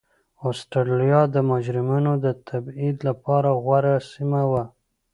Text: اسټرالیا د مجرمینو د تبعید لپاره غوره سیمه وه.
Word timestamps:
اسټرالیا 0.47 1.21
د 1.33 1.35
مجرمینو 1.51 2.13
د 2.25 2.25
تبعید 2.47 2.97
لپاره 3.07 3.49
غوره 3.63 3.95
سیمه 4.11 4.41
وه. 4.51 4.63